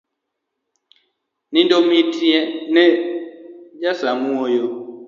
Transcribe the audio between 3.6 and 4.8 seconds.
ja samuoyo